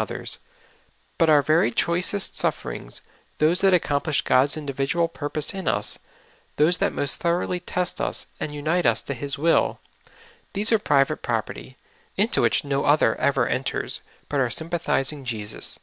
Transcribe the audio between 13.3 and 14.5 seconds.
enters but our